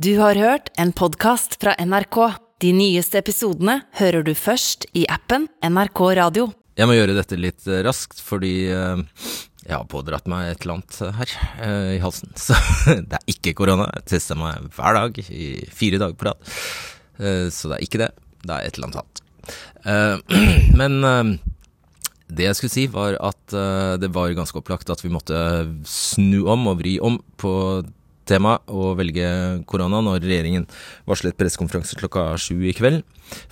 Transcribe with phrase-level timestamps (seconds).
[0.00, 2.16] Du har hørt en podkast fra NRK.
[2.64, 6.46] De nyeste episodene hører du først i appen NRK Radio.
[6.80, 9.02] Jeg må gjøre dette litt eh, raskt, fordi eh,
[9.66, 11.34] jeg har pådratt meg et eller annet her
[11.66, 12.32] eh, i halsen.
[12.46, 12.56] Så
[12.88, 13.90] det er ikke korona.
[13.98, 16.50] Jeg tester meg hver dag i fire dager på rad.
[17.52, 18.10] Så det er ikke det.
[18.40, 19.24] Det er et eller annet annet.
[20.80, 21.00] Men
[22.32, 23.60] det jeg skulle si, var at
[24.00, 25.36] det var ganske opplagt at vi måtte
[25.84, 27.52] snu om og vri om på
[28.30, 29.26] temaet å velge
[29.70, 30.66] korona når regjeringen
[31.10, 33.02] varslet pressekonferanse klokka sju i kveld.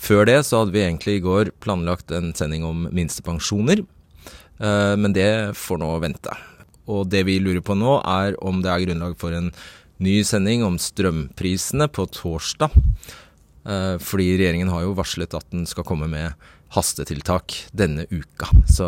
[0.01, 5.17] Før det så hadde vi egentlig i går planlagt en sending om minstepensjoner, eh, men
[5.17, 6.35] det får nå vente.
[6.89, 9.51] Og det vi lurer på nå, er om det er grunnlag for en
[10.03, 12.75] ny sending om strømprisene på torsdag.
[13.69, 18.51] Eh, Fordi regjeringen har jo varslet at den skal komme med hastetiltak denne uka.
[18.69, 18.87] Så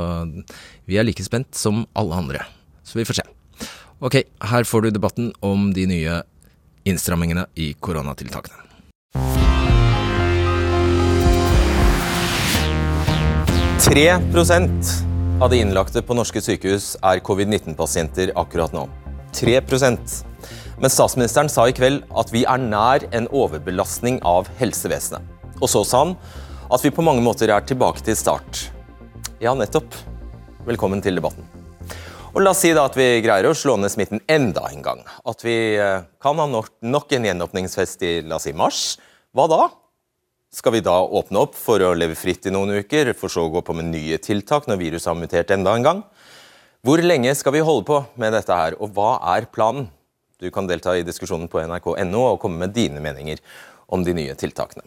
[0.89, 2.47] vi er like spent som alle andre.
[2.85, 3.29] Så vi får se.
[4.01, 6.23] Ok, her får du debatten om de nye
[6.89, 8.57] innstrammingene i koronatiltakene.
[13.85, 14.95] 3 prosent
[15.43, 18.87] av de innlagte på norske sykehus er covid-19-pasienter akkurat nå.
[19.37, 20.17] 3 prosent.
[20.81, 25.21] Men statsministeren sa i kveld at vi er nær en overbelastning av helsevesenet.
[25.61, 26.17] Og så sa han
[26.73, 28.71] at vi på mange måter er tilbake til start.
[29.45, 29.93] Ja, nettopp.
[30.65, 31.60] Velkommen til debatten.
[32.31, 35.01] Og La oss si da at vi greier å slå ned smitten enda en gang.
[35.27, 38.83] At vi eh, kan ha nok, en gjenåpningsfest i la oss si mars.
[39.35, 39.65] Hva da?
[40.55, 43.51] Skal vi da åpne opp for å leve fritt i noen uker, for så å
[43.51, 46.05] gå på med nye tiltak når viruset har mutert enda en gang?
[46.87, 49.91] Hvor lenge skal vi holde på med dette her, og hva er planen?
[50.39, 53.43] Du kan delta i diskusjonen på nrk.no og komme med dine meninger
[53.91, 54.87] om de nye tiltakene.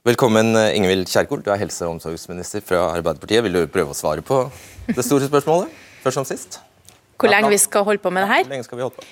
[0.00, 1.42] Velkommen, Ingvild Kjerkol.
[1.44, 3.42] Du er helse- og omsorgsminister fra Arbeiderpartiet.
[3.44, 4.38] Vil du prøve å svare på
[4.86, 5.68] det store spørsmålet,
[6.00, 6.56] først som sist?
[7.20, 8.46] Hvor lenge vi skal holde på med det her?
[8.46, 9.04] Hvor lenge skal vi holde på?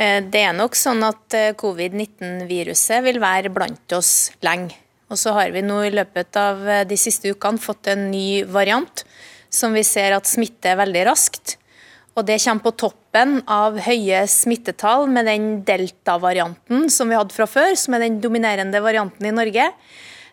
[0.00, 4.72] Eh, Det er nok sånn at eh, covid-19-viruset vil være blant oss lenge.
[5.12, 8.42] Og så har vi nå i løpet av eh, de siste ukene fått en ny
[8.48, 9.04] variant
[9.52, 11.58] som vi ser at smitter veldig raskt.
[12.16, 17.44] Og det kommer på toppen av høye smittetall med den delta-varianten som vi hadde fra
[17.44, 19.68] før, som er den dominerende varianten i Norge.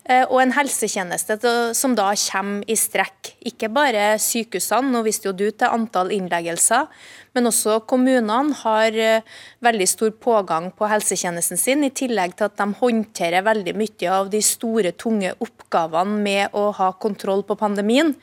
[0.07, 1.35] Eh, Og en helsetjeneste
[1.75, 3.34] som da kommer i strekk.
[3.50, 6.88] Ikke bare sykehusene, nå viste jo du til antall innleggelser,
[7.35, 9.22] men også kommunene har eh,
[9.59, 14.31] veldig stor pågang på helsetjenesten sin, i tillegg til at de håndterer veldig mye av
[14.31, 18.16] de store, tunge oppgavene med å ha kontroll på pandemien.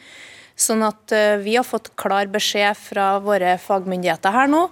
[0.56, 4.70] Sånn at eh, vi har fått klar beskjed fra våre fagmyndigheter her nå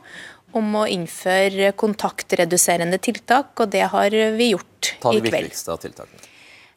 [0.57, 5.49] om å innføre kontaktreduserende tiltak, og det har vi gjort Ta i de kveld.
[5.49, 6.22] viktigste av tiltakene.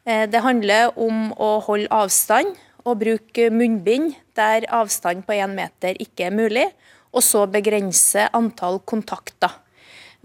[0.06, 2.56] Eh, Det handler om å holde avstand
[2.86, 6.68] og bruke munnbind der avstand på én meter ikke er mulig,
[7.16, 9.50] og så begrense antall kontakter.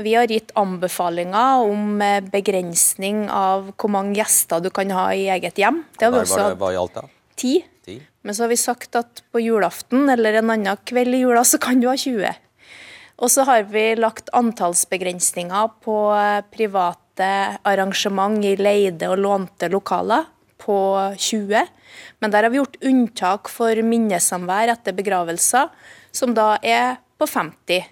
[0.00, 5.28] Vi har gitt anbefalinger om eh, begrensning av hvor mange gjester du kan ha i
[5.32, 5.82] eget hjem.
[5.96, 7.64] Det har vi også hatt ti.
[8.22, 11.58] Men så har vi sagt at på julaften eller en annen kveld i jula, så
[11.60, 12.34] kan du ha 20.
[13.20, 16.42] Og så har vi lagt antallsbegrensninger på eh,
[17.20, 20.24] private arrangement i leide og lånte lokaler
[20.60, 21.66] på 20.
[22.20, 25.68] Men der har vi gjort unntak for minnesamvær etter begravelser,
[26.12, 27.84] som da er på 50.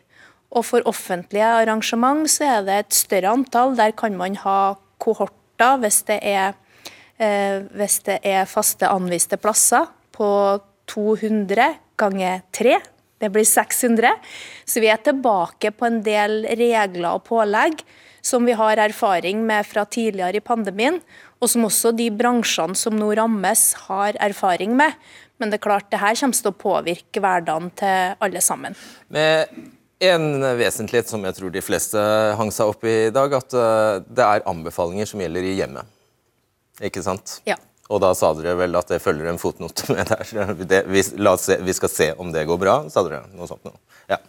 [0.56, 3.76] Og for offentlige arrangement så er det et større antall.
[3.76, 6.54] Der kan man ha kohorter hvis det er
[7.18, 12.78] eh, hvis det er faste anviste plasser på 200 ganger 3.
[13.18, 14.14] Det blir 600.
[14.64, 17.82] Så vi er tilbake på en del regler og pålegg
[18.28, 21.00] som vi har erfaring med fra tidligere i pandemien,
[21.38, 24.94] og som også de bransjene som nå rammes, har erfaring med.
[25.38, 28.76] Men det er klart, det her kommer til å påvirke hverdagen til alle sammen.
[29.14, 29.52] Med
[30.02, 32.02] en vesentlighet som jeg tror de fleste
[32.38, 35.94] hang seg opp i i dag, at eh, det er anbefalinger som gjelder i hjemmet.
[36.84, 37.40] Ikke sant?
[37.48, 37.56] Ja.
[37.88, 40.54] Og da sa dere vel at det følger en fotnote med der.
[40.70, 43.24] Det, vi, se, vi skal se om det går bra, sa dere.
[43.34, 43.78] Noe sånt noe.
[44.10, 44.20] Ja.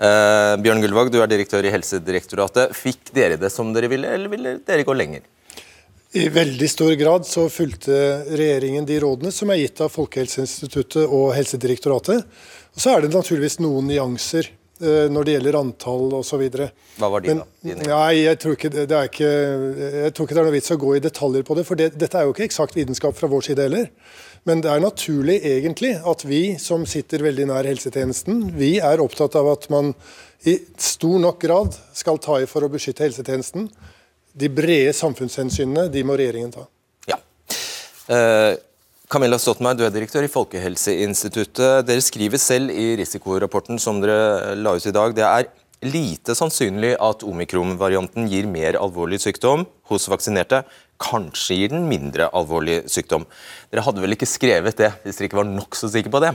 [0.00, 2.72] Eh, Bjørn Gullvåg, du er direktør i Helsedirektoratet.
[2.76, 5.26] Fikk dere det som dere ville, eller ville dere gå lenger?
[6.16, 7.96] I veldig stor grad så fulgte
[8.32, 12.24] regjeringen de rådene som er gitt av Folkehelseinstituttet og Helsedirektoratet.
[12.74, 16.48] Og Så er det naturligvis noen nyanser eh, når det gjelder antall osv.
[16.96, 17.46] Hva var de, da?
[17.60, 17.86] Dine?
[17.92, 19.30] Nei, jeg tror, ikke det, det er ikke,
[20.06, 21.66] jeg tror ikke det er noe vits å gå i detaljer på det.
[21.68, 23.92] For det, dette er jo ikke eksakt vitenskap fra vår side heller.
[24.48, 29.36] Men det er naturlig egentlig at vi som sitter veldig nær helsetjenesten, vi er opptatt
[29.36, 29.92] av at man
[30.48, 33.68] i stor nok grad skal ta i for å beskytte helsetjenesten.
[34.32, 36.64] De brede samfunnshensynene de må regjeringen ta.
[37.10, 37.18] Ja.
[38.08, 38.56] Eh,
[39.10, 41.82] Camilla Stoltenberg, du er direktør i Folkehelseinstituttet.
[41.84, 45.50] Dere skriver selv i risikorapporten som dere la ut i dag, det er
[45.82, 50.62] lite sannsynlig at omikron-varianten gir mer alvorlig sykdom hos vaksinerte.
[51.00, 53.26] Kanskje gir den mindre alvorlig sykdom.
[53.72, 56.34] Dere hadde vel ikke skrevet det hvis dere ikke var nokså sikre på det?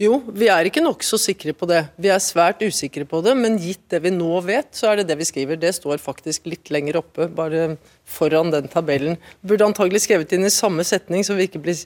[0.00, 1.82] Jo, vi er ikke nokså sikre på det.
[2.00, 5.08] Vi er svært usikre på det, men gitt det vi nå vet, så er det
[5.10, 5.58] det vi skriver.
[5.60, 7.76] Det står faktisk litt lenger oppe, bare
[8.08, 9.18] foran den tabellen.
[9.46, 11.84] Burde antagelig skrevet inn i samme setning, så vi ikke blir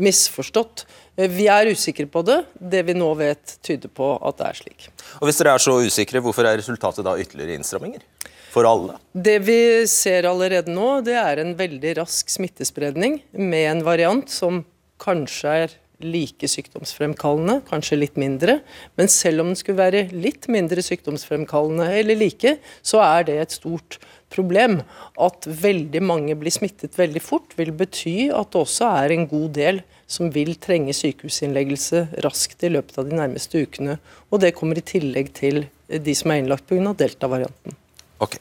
[0.00, 0.86] misforstått.
[1.16, 2.40] Eh, vi er usikre på det.
[2.54, 4.88] Det vi nå vet, tyder på at det er slik.
[5.20, 8.06] Og Hvis dere er så usikre, hvorfor er resultatet da ytterligere innstramminger?
[8.50, 8.98] For alle?
[9.12, 9.60] Det vi
[9.90, 14.64] ser allerede nå, det er en veldig rask smittespredning med en variant som
[15.00, 18.58] kanskje er like sykdomsfremkallende, kanskje litt mindre.
[18.98, 23.56] Men selv om den skulle være litt mindre sykdomsfremkallende eller like, så er det et
[23.58, 23.98] stort
[24.32, 24.80] problem.
[25.20, 29.50] At veldig mange blir smittet veldig fort, vil bety at det også er en god
[29.58, 34.00] del som vil trenge sykehusinnleggelse raskt i løpet av de nærmeste ukene.
[34.32, 36.96] Og det kommer i tillegg til de som er innlagt pga.
[36.96, 37.79] delta-varianten.
[38.20, 38.40] Okay.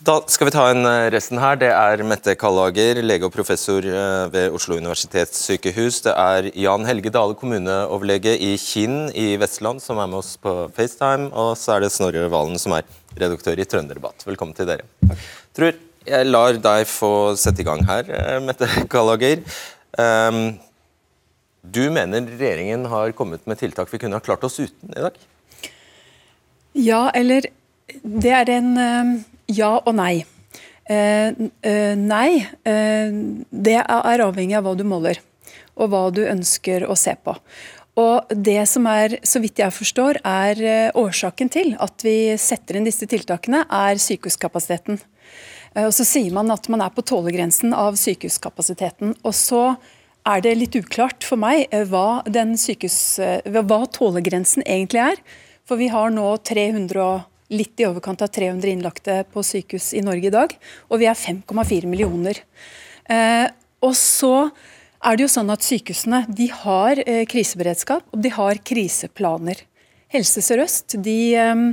[0.00, 1.58] Da skal vi ta en eh, resten her.
[1.60, 5.98] Det er Mette Kallager, lege og professor eh, ved Oslo universitetssykehus.
[6.06, 10.54] Det er Jan Helge Dale, kommuneoverlege i Kinn i Vestland, som er med oss på
[10.76, 11.28] FaceTime.
[11.36, 12.88] Og så er det Snorre Valen, som er
[13.20, 14.24] redaktør i Trønderdebatt.
[14.24, 14.88] Velkommen til dere.
[15.56, 15.76] Tror
[16.08, 19.44] jeg lar deg få sette i gang her, eh, Mette Kallager.
[20.00, 20.56] Um,
[21.60, 25.16] du mener regjeringen har kommet med tiltak vi kunne ha klart oss uten i dag?
[26.72, 27.50] Ja, eller
[28.02, 30.22] det er en ja og nei.
[30.90, 31.30] Eh,
[31.62, 33.12] eh, nei, eh,
[33.50, 35.20] det er avhengig av hva du måler,
[35.78, 37.36] og hva du ønsker å se på.
[38.00, 42.78] Og Det som er, så vidt jeg forstår, er eh, årsaken til at vi setter
[42.78, 44.98] inn disse tiltakene, er sykehuskapasiteten.
[45.74, 49.16] Eh, og Så sier man at man er på tålegrensen av sykehuskapasiteten.
[49.22, 49.76] og så
[50.26, 55.22] er det litt uklart for meg eh, hva, sykehus, hva tålegrensen egentlig er.
[55.64, 60.30] For vi har nå 300 litt i overkant av 300 innlagte på sykehus i Norge
[60.30, 60.52] i dag,
[60.88, 62.42] og vi er 5,4 millioner.
[63.10, 63.48] Eh,
[63.84, 64.50] og så
[65.00, 69.64] er det jo sånn at Sykehusene de har eh, kriseberedskap og de har kriseplaner.
[70.12, 71.64] Helse Sør-Øst de eh,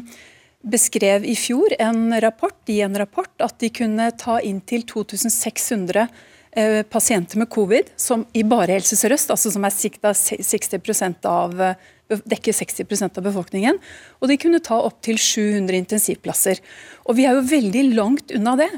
[0.68, 6.82] beskrev i fjor en rapport, i en rapport at de kunne ta inntil 2600 eh,
[6.88, 11.62] pasienter med covid som i bare Helse Sør-Øst, altså som er sikta 60% av
[12.08, 13.80] dekker 60% av befolkningen.
[14.22, 16.62] Og de kunne ta opptil 700 intensivplasser.
[17.08, 18.70] Og vi er jo veldig langt unna det.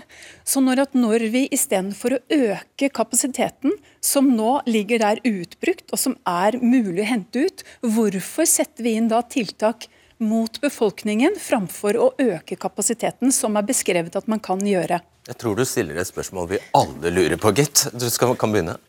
[0.47, 6.01] Så når, at når vi istedenfor å øke kapasiteten, som nå ligger der utbrukt, og
[6.01, 9.89] som er mulig å hente ut, hvorfor setter vi inn da tiltak
[10.19, 14.99] mot befolkningen framfor å øke kapasiteten, som er beskrevet at man kan gjøre?
[15.29, 17.85] Jeg tror du stiller et spørsmål vi alle lurer på, gitt.
[17.93, 18.79] Du skal, kan begynne.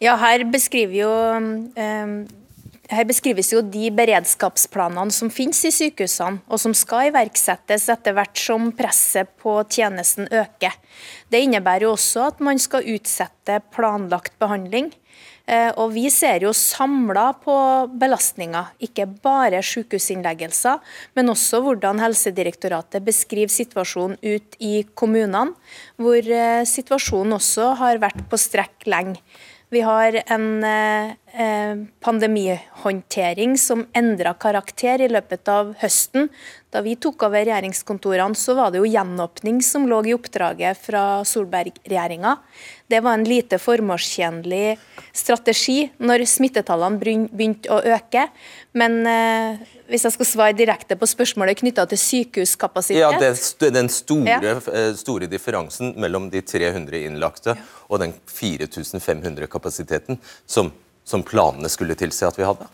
[0.00, 2.22] Ja, her beskriver jo um,
[2.90, 8.38] her beskrives jo de beredskapsplanene som finnes i sykehusene, og som skal iverksettes etter hvert
[8.38, 10.74] som presset på tjenesten øker.
[11.30, 14.90] Det innebærer jo også at man skal utsette planlagt behandling.
[15.50, 17.54] Eh, og Vi ser jo samla på
[17.98, 20.78] belastninger, ikke bare sykehusinnleggelser,
[21.16, 25.56] men også hvordan Helsedirektoratet beskriver situasjonen ut i kommunene,
[25.98, 29.18] hvor eh, situasjonen også har vært på strekk lenge.
[29.70, 31.12] Vi har en eh,
[32.00, 36.28] pandemihåndtering som endra karakter i løpet av høsten.
[36.70, 41.24] Da vi tok over regjeringskontorene, så var det jo gjenåpning som lå i oppdraget fra
[41.26, 42.36] Solberg-regjeringa.
[42.90, 44.78] Det var en lite formålstjenlig
[45.14, 46.98] strategi når smittetallene
[47.30, 48.28] begynte å øke.
[48.78, 53.32] Men eh, hvis jeg skal svare direkte på spørsmålet knytta til sykehuskapasitet Ja, det,
[53.74, 54.54] Den store, ja.
[54.70, 57.56] Eh, store, differansen mellom de 300 innlagte
[57.88, 60.70] og den 4500-kapasiteten som,
[61.04, 62.68] som planene skulle tilsi at vi hadde?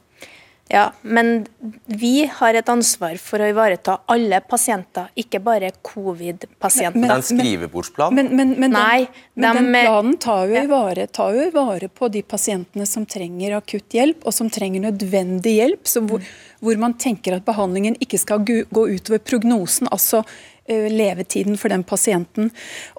[0.68, 1.46] Ja, men
[1.86, 7.04] vi har et ansvar for å ivareta alle pasienter, ikke bare covid-pasienter.
[7.04, 8.16] Det er en skrivebordsplan?
[8.18, 9.04] Men, men, men, Nei,
[9.38, 13.54] den, men den planen tar jo, vare, tar jo vare på de pasientene som trenger
[13.60, 15.86] akutt hjelp, og som trenger nødvendig hjelp.
[15.86, 16.26] Hvor,
[16.58, 19.86] hvor, man tenker at behandlingen ikke skal gå utover prognosen.
[19.94, 20.24] altså
[20.68, 22.50] levetiden for den pasienten.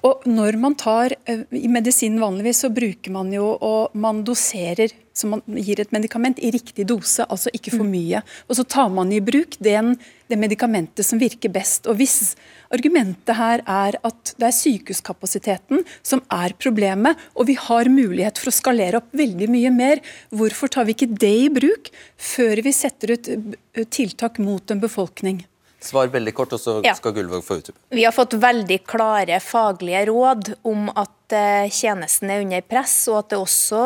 [0.03, 4.93] Og når man tar, eh, I medisinen vanligvis så bruker man jo og man doserer
[5.17, 7.93] så man gir et medikament i riktig dose, altså ikke for mm.
[7.95, 8.21] mye.
[8.47, 9.95] Og Så tar man i bruk den,
[10.29, 11.89] det medikamentet som virker best.
[11.89, 12.35] Og Hvis
[12.73, 18.51] argumentet her er at det er sykehuskapasiteten som er problemet, og vi har mulighet for
[18.51, 22.75] å skalere opp veldig mye mer, hvorfor tar vi ikke det i bruk før vi
[22.75, 25.45] setter ut eh, tiltak mot en befolkning?
[25.83, 27.77] Svar veldig kort, og så skal Gullvåg få utdype.
[27.93, 33.19] Vi har fått veldig klare faglige råd om at eh, tjenesten er under press, og
[33.21, 33.83] at det også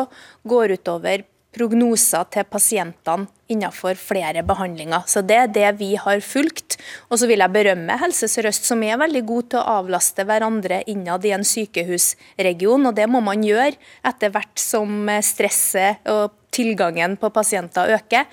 [0.48, 5.04] går utover prognoser til pasientene innenfor flere behandlinger.
[5.06, 6.78] Så Det er det vi har fulgt.
[7.10, 10.82] Og så vil jeg berømme Helse Sør-Øst, som er veldig god til å avlaste hverandre
[10.86, 12.86] innad i en sykehusregion.
[12.86, 18.24] og Det må man gjøre etter hvert som stresset og tilgangen på pasienter øker.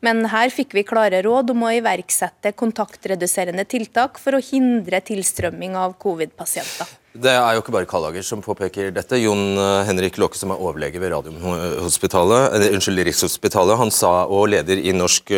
[0.00, 5.76] Men her fikk vi klare råd om å iverksette kontaktreduserende tiltak for å hindre tilstrømming
[5.78, 7.07] av covid-pasienter.
[7.18, 9.18] Det er jo ikke bare Kallager som påpeker dette.
[9.18, 14.78] Jon eh, Henrik Låke, som er overlege ved Radiumhospitalet, unnskyld, Rikshospitalet, han sa, og leder
[14.78, 15.32] i Norsk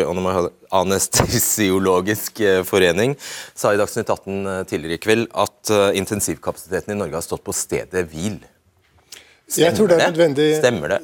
[0.77, 3.15] anestesiologisk eh, forening,
[3.57, 8.05] sa i Dagsnytt 18 tidligere i kveld at intensivkapasiteten i Norge har stått på stedet
[8.13, 8.37] hvil.
[9.51, 10.59] Stemmer jeg tror det er.
[10.61, 10.99] Stemmer det?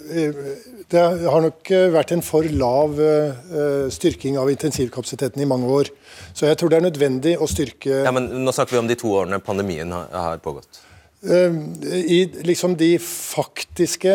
[0.88, 5.90] Det har nok eh, vært en for lav uh, styrking av intensivkapasiteten i mange år.
[6.32, 8.96] Så jeg tror det er nødvendig å styrke Ja, men Nå snakker vi om de
[9.00, 10.80] to årene pandemien har, pågått.
[11.28, 14.14] I liksom de faktiske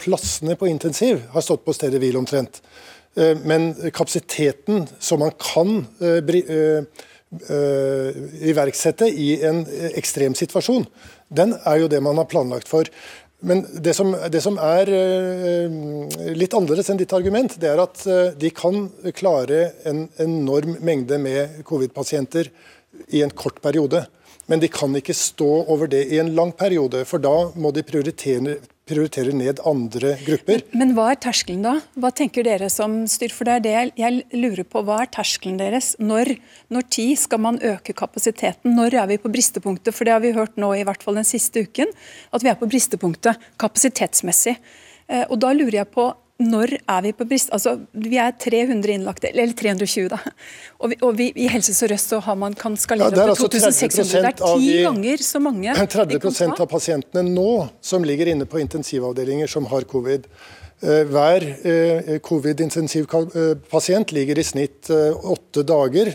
[0.00, 2.62] plassene på intensiv har stått på stedet hvil omtrent.
[3.44, 5.84] Men kapasiteten som man kan
[8.50, 9.62] iverksette i en
[9.92, 10.88] ekstrem situasjon,
[11.30, 12.88] den er jo det man har planlagt for.
[13.40, 15.76] Men det som, det som, er eh,
[16.36, 18.84] litt annerledes enn ditt argument, det er at eh, de kan
[19.16, 22.50] klare en enorm mengde med covid-pasienter
[23.08, 24.04] i en kort periode.
[24.50, 27.86] Men de kan ikke stå over det i en lang periode, for da må de
[27.86, 28.58] prioritere,
[28.90, 30.64] prioriterer ned andre grupper.
[30.72, 31.76] Men, men, hva er terskelen da?
[32.00, 33.32] Hva tenker dere som styr?
[33.34, 34.82] For det er det jeg lurer på.
[34.86, 35.94] Hva er terskelen deres?
[36.02, 36.34] Når,
[36.74, 38.74] når tid skal man øke kapasiteten?
[38.76, 39.94] Når er vi på bristepunktet?
[39.96, 41.94] For det har vi hørt nå i hvert fall den siste uken,
[42.34, 44.56] at vi er på bristepunktet kapasitetsmessig.
[45.10, 47.50] Eh, og da lurer jeg på når er vi på brist?
[47.54, 50.18] Altså, vi er 300 innlagte, eller 320, da.
[50.80, 52.14] Og, vi, og vi, i Helse Sør-Øst
[52.60, 54.10] kan skalere ja, opp til 2600.
[54.14, 57.52] Det er ti ganger så mange 30% av pasientene nå
[57.84, 60.26] som ligger inne på intensivavdelinger som har covid.
[60.80, 66.08] Eh, hver eh, covid-intensivpasient ligger i snitt eh, åtte dager.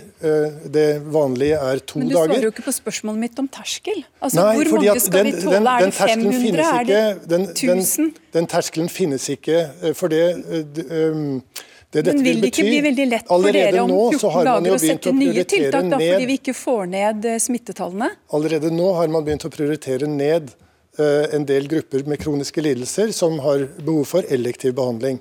[0.74, 2.01] Det vanlige er to dager.
[2.01, 4.01] Men du svarer jo ikke på spørsmålet mitt om terskel.
[4.17, 5.60] Altså, Nei, hvor mange skal den, vi tåle?
[5.60, 6.65] Den, er det 500?
[6.65, 8.10] Er det 1000?
[8.10, 9.62] Den, den, terskelen finnes ikke.
[9.93, 10.25] For det,
[10.74, 15.13] det Men vil det ikke bli veldig lett for dere om 14 dager å sette
[15.13, 18.10] nye tiltak, da, fordi vi ikke får ned smittetallene?
[18.34, 20.64] Allerede nå har man begynt å prioritere ned Eh,
[20.97, 25.19] en del grupper med kroniske lidelser som har behov for elektiv behandling.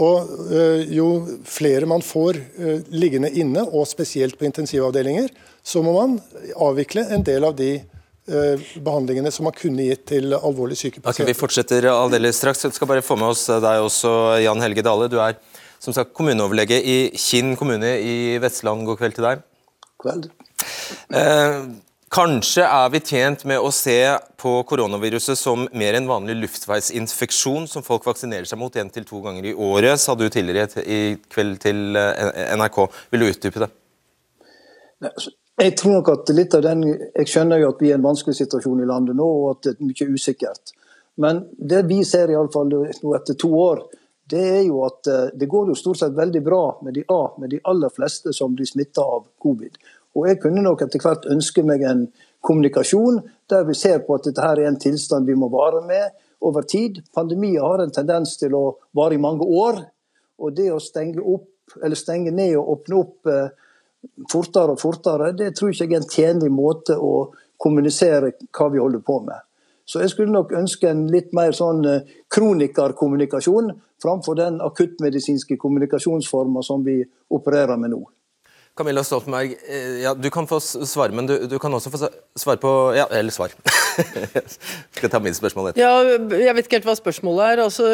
[0.00, 1.06] Og eh, Jo
[1.48, 5.28] flere man får eh, liggende inne, og spesielt på intensivavdelinger,
[5.62, 6.18] så må man
[6.56, 7.74] avvikle en del av de
[8.30, 11.24] behandlingene som man kunne gitt til alvorlig syke pasienter.
[11.24, 12.60] Okay, vi fortsetter aldeles straks.
[12.62, 14.12] Jeg skal bare få med oss deg også,
[14.44, 15.08] Jan Helge Dale.
[15.10, 15.34] Du er
[15.82, 18.84] som sagt kommuneoverlege i Kinn kommune i Vestland.
[18.86, 19.42] God kveld til deg.
[20.04, 20.28] Kveld.
[21.16, 21.56] Eh,
[22.10, 23.94] Kanskje er vi tjent med å se
[24.42, 29.20] på koronaviruset som mer enn vanlig luftveisinfeksjon som folk vaksinerer seg mot én til to
[29.22, 32.80] ganger i året, sa du tidligere i kveld til eh, NRK.
[33.12, 33.68] Vil du utdype det?
[35.06, 35.30] Altså,
[35.62, 38.08] jeg tror nok at litt av den, jeg skjønner jo at vi er i en
[38.08, 40.74] vanskelig situasjon i landet nå, og at det er mye usikkert.
[41.22, 43.84] Men det vi ser i alle fall nå etter to år,
[44.30, 47.06] det er jo at eh, det går jo stort sett veldig bra med de,
[47.38, 49.78] med de aller fleste som blir smitta av covid.
[50.16, 52.06] Og jeg kunne nok etter hvert ønske meg en
[52.42, 56.10] kommunikasjon der vi ser på at dette her er en tilstand vi må vare med
[56.40, 57.02] over tid.
[57.14, 58.64] Pandemier har en tendens til å
[58.96, 59.82] vare i mange år.
[60.40, 63.52] Og det å stenge, opp, stenge ned og åpne opp eh,
[64.30, 68.80] fortere og fortere, det tror jeg ikke er en tjenlig måte å kommunisere hva vi
[68.80, 69.46] holder på med.
[69.84, 76.62] Så jeg skulle nok ønske en litt mer sånn eh, kronikerkommunikasjon framfor den akuttmedisinske kommunikasjonsforma
[76.64, 78.00] som vi opererer med nå.
[78.80, 81.98] Camilla Stoltenberg, eh, ja, du kan få svare, men du, du kan også få
[82.38, 83.52] svare på Ja, eller svar.
[84.94, 85.82] skal jeg ta mitt spørsmål etter.
[85.82, 87.62] Ja, jeg vet ikke helt hva spørsmålet er.
[87.66, 87.90] Altså,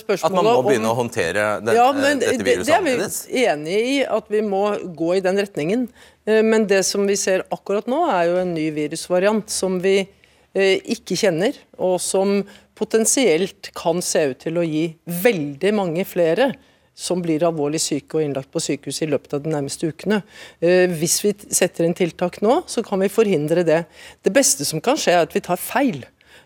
[0.00, 3.04] spørsmålet at man må begynne om, å håndtere det, ja, men, dette viruset det, det
[3.04, 4.64] er vi enig i, at vi må
[4.96, 5.86] gå i den retningen.
[6.24, 9.98] Eh, men det som vi ser akkurat nå, er jo en ny virusvariant som vi
[10.00, 12.40] eh, ikke kjenner, og som
[12.78, 16.54] potensielt kan se ut til å gi veldig mange flere
[16.94, 20.22] som blir alvorlig syke og innlagt på sykehus i løpet av de nærmeste ukene.
[20.60, 23.84] Eh, hvis vi setter inn tiltak nå, så kan vi forhindre det.
[24.22, 26.02] Det beste som kan skje, er at vi tar feil.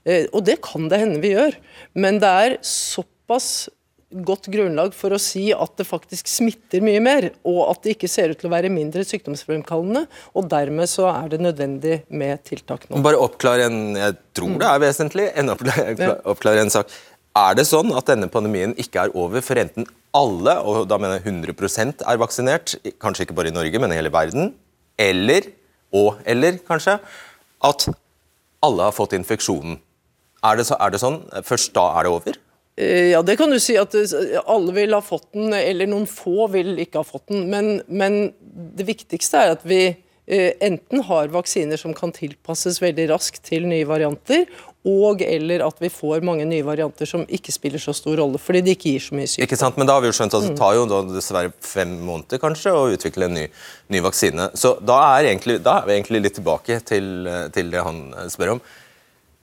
[0.07, 1.59] Eh, og det kan det hende vi gjør.
[1.99, 3.67] Men det er såpass
[4.25, 8.11] godt grunnlag for å si at det faktisk smitter mye mer, og at det ikke
[8.11, 10.05] ser ut til å være mindre sykdomsfremkallende.
[10.38, 13.03] og Dermed så er det nødvendig med tiltak nå.
[13.05, 16.95] Bare oppklare en jeg tror det er vesentlig, en oppklare, oppklare en sak.
[17.37, 19.85] Er det sånn at denne pandemien ikke er over for enten
[20.16, 23.99] alle, og da mener jeg 100% er vaksinert, kanskje ikke bare i Norge, men i
[23.99, 24.55] hele verden,
[24.97, 25.50] eller,
[25.93, 26.97] og eller kanskje,
[27.66, 27.88] at
[28.64, 29.76] alle har fått infeksjonen?
[30.47, 31.21] Er det, så, er det sånn?
[31.45, 32.40] Først da er det over?
[32.76, 36.09] Eh, ja, det kan du si at eh, alle vil ha fått den, eller noen
[36.09, 37.47] få vil ikke ha fått den.
[37.52, 38.31] Men, men
[38.76, 43.69] det viktigste er at vi eh, enten har vaksiner som kan tilpasses veldig raskt til
[43.69, 44.45] nye varianter,
[44.87, 48.62] og eller at vi får mange nye varianter som ikke spiller så stor rolle, fordi
[48.62, 49.47] de ikke gir så mye sykdom.
[49.49, 52.40] Ikke sant, Men da har vi jo skjønt at det tar jo dessverre fem måneder
[52.43, 53.47] kanskje å utvikle en ny,
[53.93, 54.50] ny vaksine.
[54.55, 58.02] Så da er, egentlig, da er, vi egentlig litt tilbake til, til det han
[58.33, 58.64] spør om.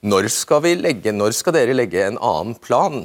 [0.03, 3.03] Når skal, legge, når skal dere legge en annen plan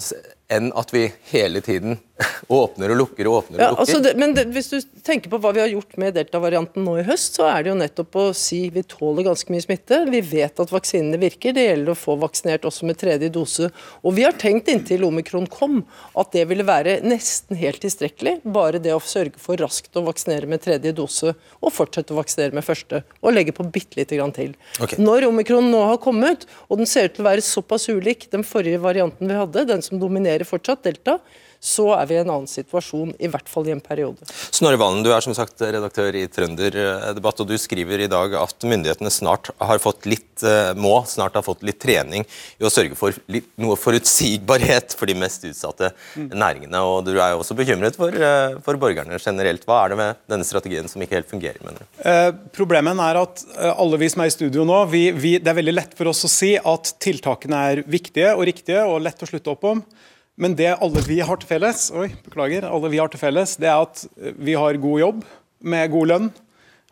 [0.48, 1.98] enn at vi hele tiden
[2.48, 3.82] åpner og lukker og åpner og ja, lukker.
[3.84, 6.96] Altså det, men det, hvis du tenker på hva vi har gjort med delta-varianten nå
[7.00, 10.00] i høst, så er det jo nettopp å si vi tåler ganske mye smitte.
[10.08, 11.54] Vi vet at vaksinene virker.
[11.56, 13.68] Det gjelder å få vaksinert også med tredje dose.
[14.02, 15.82] Og vi har tenkt inntil omikron kom
[16.18, 18.38] at det ville være nesten helt tilstrekkelig.
[18.48, 22.56] Bare det å sørge for raskt å vaksinere med tredje dose og fortsette å vaksinere
[22.56, 23.02] med første.
[23.20, 24.56] Og legge på bitte lite grann til.
[24.80, 24.98] Okay.
[25.02, 28.46] Når omikron nå har kommet, og den ser ut til å være såpass ulik den
[28.46, 31.18] forrige varianten vi hadde, den som dominerer fortsatt, delta,
[31.58, 34.22] så er vi i en annen situasjon, i hvert fall i en periode.
[34.54, 38.66] Snorre Valen, du er som sagt redaktør i Trønderdebatt, og du skriver i dag at
[38.68, 42.94] myndighetene snart har fått litt, eh, må snart ha fått litt trening i å sørge
[42.98, 46.28] for litt, noe forutsigbarhet for de mest utsatte mm.
[46.30, 46.82] næringene.
[46.82, 49.66] og Du er jo også bekymret for, eh, for, borgerne generelt.
[49.66, 51.58] Hva er det med denne strategien som ikke helt fungerer?
[51.64, 52.02] mener du?
[52.06, 55.50] Eh, problemet er at eh, alle vi som er i studio nå, vi, vi, det
[55.50, 59.26] er veldig lett for oss å si at tiltakene er viktige og riktige og lett
[59.26, 59.82] å slutte opp om.
[60.38, 63.66] Men det alle vi har til felles, oi, beklager, alle vi har til felles, det
[63.66, 64.04] er at
[64.38, 65.24] vi har god jobb
[65.66, 66.28] med god lønn.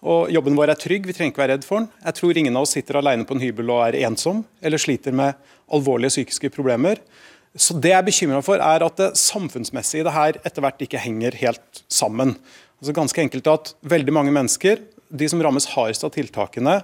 [0.07, 1.87] Og jobben vår er trygg, vi trenger ikke være redd for den.
[2.05, 5.15] Jeg tror ingen av oss sitter alene på en hybel og er ensom eller sliter
[5.15, 5.39] med
[5.73, 7.01] alvorlige psykiske problemer.
[7.57, 10.83] Så Det jeg er bekymra for, er at det samfunnsmessige i det her etter hvert
[10.83, 12.35] ikke henger helt sammen.
[12.83, 16.83] Altså Ganske enkelt at veldig mange mennesker, de som rammes hardest av tiltakene,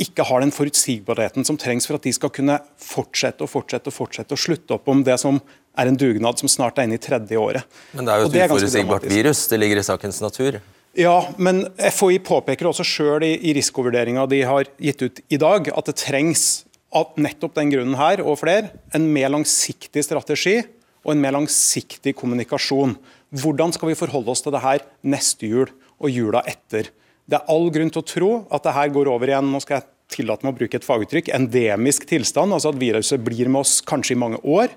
[0.00, 3.94] ikke har den forutsigbarheten som trengs for at de skal kunne fortsette og fortsette og
[3.94, 5.38] fortsette og slutte opp om det som
[5.78, 7.66] er en dugnad som snart er inne i tredje året.
[7.94, 10.60] Men det er jo et uforutsigbart virus, det ligger i sakens natur?
[10.98, 15.70] Ja, men FHI påpeker også sjøl i, i risikovurderinga de har gitt ut i dag,
[15.74, 20.60] at det trengs av nettopp den grunnen her og flere, en mer langsiktig strategi
[21.04, 22.94] og en mer langsiktig kommunikasjon.
[23.34, 26.92] Hvordan skal vi forholde oss til det her neste jul og jula etter?
[27.24, 29.80] Det er all grunn til å tro at det her går over igjen nå skal
[29.80, 33.78] jeg tillate meg å bruke et faguttrykk, endemisk tilstand, altså at viruset blir med oss
[33.86, 34.74] kanskje i mange år.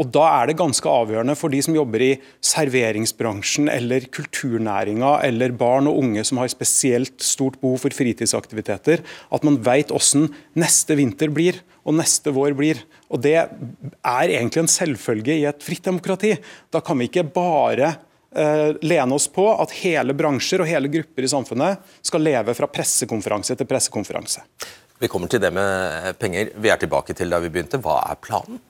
[0.00, 5.52] Og Da er det ganske avgjørende for de som jobber i serveringsbransjen eller kulturnæringa eller
[5.52, 10.96] barn og unge som har spesielt stort behov for fritidsaktiviteter, at man vet hvordan neste
[10.96, 12.80] vinter blir og neste vår blir.
[13.12, 16.38] Og Det er egentlig en selvfølge i et fritt demokrati.
[16.72, 17.98] Da kan vi ikke bare
[18.32, 23.56] lene oss på at hele bransjer og hele grupper i samfunnet skal leve fra pressekonferanse
[23.58, 24.44] til pressekonferanse.
[25.02, 26.52] Vi kommer til det med penger.
[26.56, 27.80] Vi er tilbake til da vi begynte.
[27.82, 28.60] Hva er planen?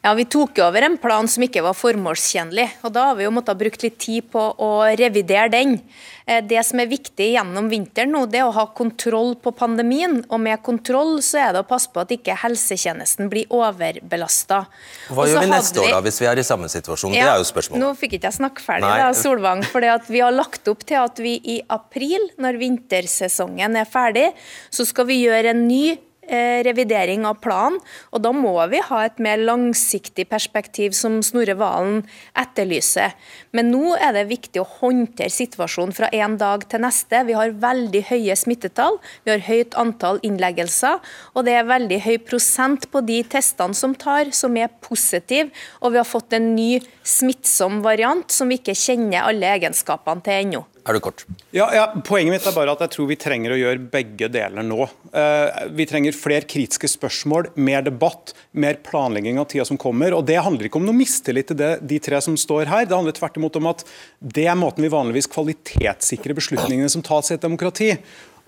[0.00, 2.68] Ja, Vi tok over en plan som ikke var formålstjenlig.
[2.86, 5.80] og Da har vi jo måttet brukt litt tid på å revidere den.
[6.24, 10.24] Eh, det som er viktig gjennom vinteren nå, det er å ha kontroll på pandemien.
[10.30, 14.62] Og med kontroll så er det å passe på at ikke helsetjenesten blir overbelasta.
[15.10, 15.88] Hva gjør vi neste vi...
[15.88, 17.18] år da, hvis vi er i samme situasjon?
[17.18, 17.82] Ja, det er jo spørsmålet.
[17.82, 19.02] Nå fikk ikke jeg snakke ferdig, Nei.
[19.02, 19.66] da, Solvang.
[19.66, 24.28] For vi har lagt opp til at vi i april, når vintersesongen er ferdig,
[24.70, 27.78] så skal vi gjøre en ny revidering av planen.
[28.12, 32.04] og Da må vi ha et mer langsiktig perspektiv, som Snorre Valen
[32.36, 33.14] etterlyser.
[33.52, 37.24] Men nå er det viktig å håndtere situasjonen fra en dag til neste.
[37.26, 41.00] Vi har veldig høye smittetall, vi har høyt antall innleggelser,
[41.34, 45.50] og det er veldig høy prosent på de testene som tar, som er positive.
[45.82, 50.42] Og vi har fått en ny smittsom variant som vi ikke kjenner alle egenskapene til
[50.42, 51.24] ennå er du kort.
[51.54, 54.64] Ja, ja, Poenget mitt er bare at jeg tror vi trenger å gjøre begge deler
[54.66, 54.88] nå.
[55.12, 60.16] Uh, vi trenger flere kritiske spørsmål, mer debatt, mer planlegging av tida som kommer.
[60.16, 62.88] og Det handler ikke om noe mistillit til det, de tre som står her.
[62.88, 63.84] Det handler tvert imot om at
[64.20, 67.94] det er måten vi vanligvis kvalitetssikrer beslutningene som tas i et demokrati.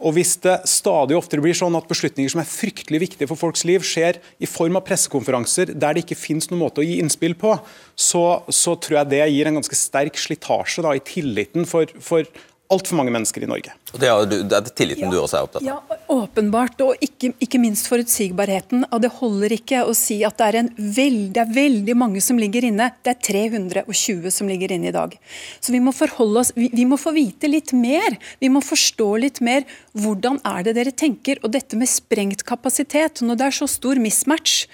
[0.01, 3.67] Og Hvis det stadig oftere blir sånn at beslutninger som er fryktelig viktige for folks
[3.69, 7.37] liv, skjer i form av pressekonferanser der det ikke finnes noen måte å gi innspill
[7.37, 7.53] på,
[7.93, 12.25] så, så tror jeg det gir en ganske sterk slitasje i tilliten for, for
[12.71, 13.73] altfor mange mennesker i Norge.
[13.91, 15.67] Det er, det er tilliten ja, du også er opptatt av?
[15.67, 16.83] Ja, åpenbart.
[16.85, 18.85] Og ikke, ikke, minst forutsigbarheten.
[18.91, 22.39] Og det holder ikke å si at det er, veld, det er, veldig mange som
[22.41, 22.91] ligger inne.
[23.03, 23.19] Det er
[23.51, 25.17] 320 som ligger inne i dag.
[25.59, 28.19] Så vi må forholde oss, vi, vi må få vite litt mer.
[28.43, 29.67] Vi må forstå litt mer.
[29.99, 31.43] Hvordan er det dere tenker?
[31.43, 34.65] Og dette med sprengt kapasitet, når det er så stor mismatch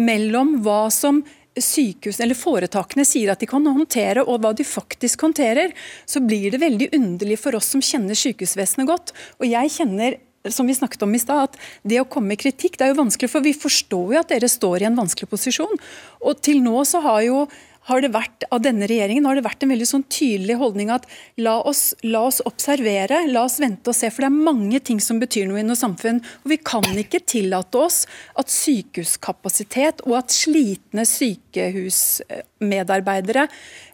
[0.00, 1.20] mellom hva som
[1.58, 5.74] sykehus, eller foretakene sier at de kan håndtere, og hva de faktisk håndterer,
[6.08, 9.14] så blir det veldig underlig for oss som kjenner sykehusvesenet godt.
[9.40, 12.78] Og jeg kjenner som vi snakket om i sted, at det å komme med kritikk
[12.78, 15.78] det er jo vanskelig, for vi forstår jo at dere står i en vanskelig posisjon.
[16.26, 17.44] Og til nå så har jo
[17.88, 21.04] har det vært, av denne regjeringen har det vært en veldig sånn tydelig holdning at
[21.42, 24.10] la oss, la oss, observere, la oss vente og se.
[24.12, 26.18] For det er mange ting som betyr noe i noe samfunn.
[26.44, 27.98] Og vi kan ikke tillate oss
[28.38, 33.48] at sykehuskapasitet og at slitne sykehusmedarbeidere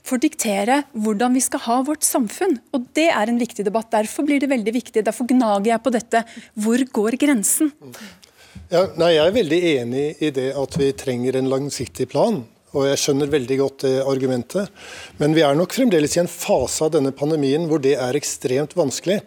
[0.08, 2.54] får diktere hvordan vi skal ha vårt samfunn.
[2.76, 3.94] Og det er en viktig debatt.
[3.94, 5.00] Derfor blir det veldig viktig.
[5.06, 6.18] Derfor gnager jeg på dette.
[6.60, 7.68] Hvor går grensen?
[8.68, 12.44] Ja, nei, Jeg er veldig enig i det at vi trenger en langsiktig plan.
[12.76, 14.72] Og jeg skjønner veldig godt det argumentet.
[15.20, 18.76] Men vi er nok fremdeles i en fase av denne pandemien hvor det er ekstremt
[18.76, 19.22] vanskelig.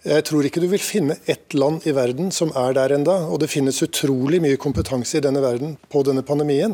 [0.00, 3.42] Jeg tror ikke du vil finne ett land i verden som er der enda, og
[3.42, 6.72] det finnes utrolig mye kompetanse i denne verden på denne pandemien.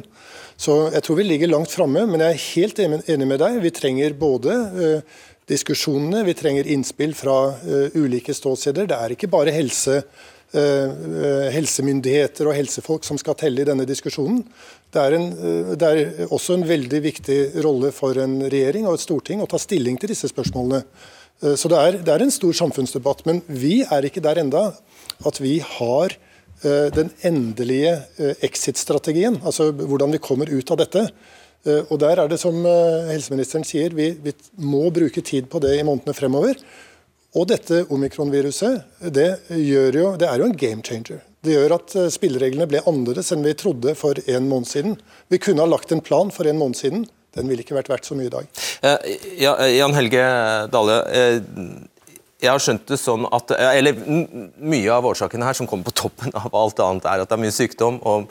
[0.54, 2.78] Så jeg tror vi ligger langt framme, men jeg er helt
[3.10, 3.58] enig med deg.
[3.64, 5.18] Vi trenger både uh,
[5.50, 8.86] diskusjonene, vi trenger innspill fra uh, ulike ståsteder.
[8.86, 10.04] Det er ikke bare helse,
[10.54, 14.44] helsemyndigheter og helsefolk som skal telle i denne diskusjonen.
[14.92, 15.26] Det er, en,
[15.76, 19.58] det er, også en veldig viktig rolle for en regjering og et storting å ta
[19.60, 20.84] stilling til disse spørsmålene.
[21.58, 23.26] Så det er, det er en stor samfunnsdebatt.
[23.28, 24.70] Men vi er ikke der enda
[25.26, 26.16] at vi har
[26.96, 27.98] den endelige
[28.46, 29.42] exit-strategien.
[29.44, 31.04] Altså hvordan vi kommer ut av dette.
[31.90, 32.56] Og der er det som
[33.10, 34.32] helseministeren sier, vi, vi
[34.62, 36.60] må bruke tid på det i månedene fremover.
[37.36, 41.20] Og dette omikronviruset, det, gjør jo, det er jo en game changer.
[41.44, 44.96] Det gjør at eh, spillereglene ble annerledes enn vi trodde for en måned siden.
[45.28, 47.04] Vi kunne ha lagt en plan for en måned siden.
[47.36, 48.48] Den ville ikke vært verdt så mye i dag.
[48.80, 50.24] Eh, ja, Jan Helge
[50.72, 51.36] Dale, eh,
[52.40, 56.34] jeg har skjønt det sånn at eller Mye av årsakene her som kommer på toppen
[56.36, 58.28] av alt annet, er at det er mye sykdom og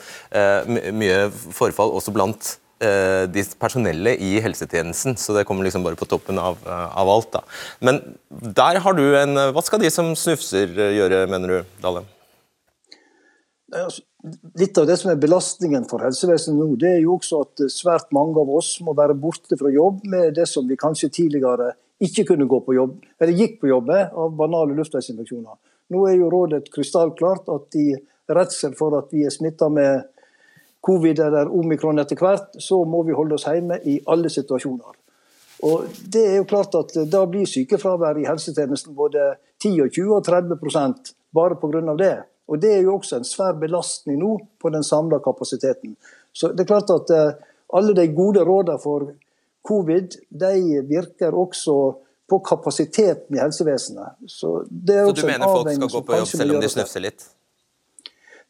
[0.94, 5.16] mye forfall også blant de personelle i helsetjenesten.
[5.16, 7.30] Så det kommer liksom bare på toppen av, av alt.
[7.32, 7.44] da.
[7.80, 12.04] Men der har du en Hva skal de som snufser gjøre, mener du, Dale?
[13.76, 14.04] Altså,
[14.60, 18.12] litt av det som er belastningen for helsevesenet nå, det er jo også at svært
[18.16, 22.26] mange av oss må være borte fra jobb med det som vi kanskje tidligere ikke
[22.32, 25.56] kunne gå på jobb, eller gikk på jobb med, av banale luftveisinfeksjoner.
[25.94, 27.94] Nå er jo rådet krystallklart at i
[28.36, 30.08] redsel for at vi er smitta med
[30.86, 34.94] covid eller omikron etter hvert, så må vi holde oss hjemme i alle situasjoner.
[35.66, 40.16] Og det er jo klart at Da blir sykefraværet i helsetjenesten både 10, og 20
[40.18, 41.96] og 30% bare pga.
[41.98, 42.16] det.
[42.48, 45.96] Og Det er jo også en svær belastning nå på den samla kapasiteten.
[46.34, 47.34] Så det er klart at uh,
[47.74, 49.12] Alle de gode rådene for
[49.68, 51.96] covid de virker også
[52.30, 54.18] på kapasiteten i helsevesenet.
[54.28, 57.00] Så, det er så du mener folk skal gå på jobb selv om de snufser
[57.00, 57.26] litt?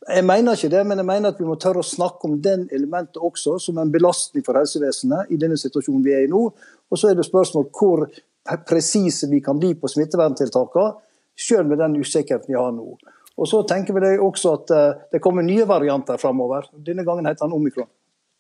[0.06, 2.68] Jeg mener ikke det, men jeg mener at vi må tørre å snakke om den
[2.76, 6.44] elementet også som en belastning for helsevesenet i denne situasjonen vi er i nå.
[6.46, 8.06] Og så er det spørsmål hvor
[8.70, 10.94] presise vi kan bli på smitteverntiltakene,
[11.36, 12.94] selv med den usikkerheten vi har nå.
[13.36, 16.70] Og så tenker vi også at eh, det kommer nye varianter framover.
[16.72, 17.90] Denne gangen heter han omikron.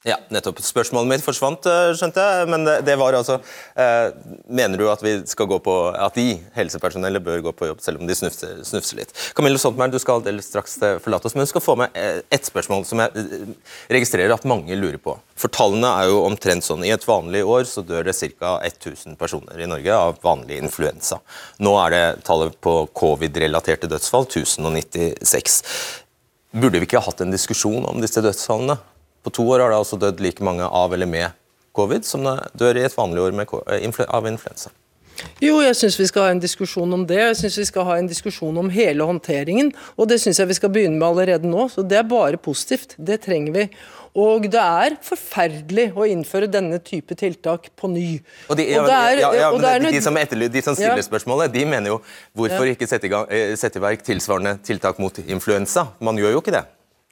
[0.05, 0.59] Ja, nettopp.
[0.61, 2.49] Spørsmålet mitt forsvant, eh, skjønte jeg.
[2.51, 3.39] Men det var altså
[3.73, 4.11] eh,
[4.45, 8.03] Mener du at vi skal gå på at de helsepersonellet bør gå på jobb selv
[8.03, 9.15] om de snufser, snufser litt?
[9.33, 12.85] Camilla Stoltenberg, du skal straks forlate oss, men du skal få med eh, ett spørsmål
[12.85, 13.49] som jeg eh,
[13.97, 15.17] registrerer at mange lurer på.
[15.41, 16.85] For tallene er jo omtrent sånn.
[16.85, 18.59] I et vanlig år så dør det ca.
[18.61, 21.17] 1000 personer i Norge av vanlig influensa.
[21.65, 25.63] Nå er det tallet på covid-relaterte dødsfall 1096.
[26.55, 28.77] Burde vi ikke ha hatt en diskusjon om disse dødsfallene?
[29.25, 31.33] På to år har det altså dødd like mange av eller med
[31.75, 34.71] covid som det dør i et vanlig år med, eh, av influensa.
[35.39, 37.19] Jo, jeg syns vi skal ha en diskusjon om det.
[37.21, 39.71] Jeg syns vi skal ha en diskusjon om hele håndteringen.
[39.95, 41.67] Og det syns jeg vi skal begynne med allerede nå.
[41.71, 42.97] Så det er bare positivt.
[42.97, 43.65] Det trenger vi.
[44.15, 48.05] Og det er forferdelig å innføre denne type tiltak på ny.
[48.47, 51.65] Og de, ja, er, ja, ja, men de, som etterly, de, som stiller spørsmålet, de
[51.67, 51.99] mener jo
[52.35, 55.89] hvorfor ikke sette i, gang, eh, sette i verk tilsvarende tiltak mot influensa?
[55.99, 56.63] Man gjør jo ikke det.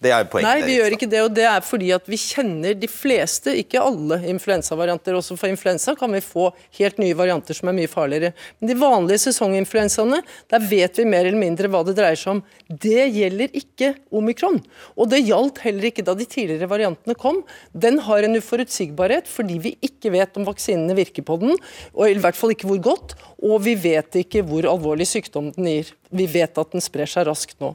[0.04, 0.50] Det er poenget.
[0.50, 1.22] Nei, vi gjør ikke det.
[1.24, 5.16] og Det er fordi at vi kjenner de fleste, ikke alle influensavarianter.
[5.16, 8.34] Også for influensa kan vi få helt nye varianter som er mye farligere.
[8.60, 10.20] Men de vanlige sesonginfluensaene,
[10.52, 12.42] der vet vi mer eller mindre hva det dreier seg om.
[12.68, 14.60] Det gjelder ikke omikron.
[14.98, 17.44] Og det gjaldt heller ikke da de tidligere variantene kom.
[17.72, 21.56] Den har en uforutsigbarhet fordi vi ikke vet om vaksinene virker på den,
[21.94, 23.16] og i hvert fall ikke hvor godt.
[23.44, 25.96] Og vi vet ikke hvor alvorlig sykdom den gir.
[26.13, 27.74] Vi vet at den sprer seg raskt nå.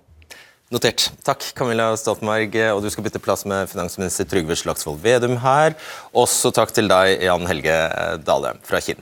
[0.68, 1.06] Notert.
[1.24, 2.52] Takk, Camilla Stoltenberg.
[2.74, 5.72] Og du skal bytte plass med finansminister Trygve Slagsvold Vedum her.
[6.12, 7.76] Også takk til deg, Jan Helge
[8.26, 9.00] Dale fra Kinn.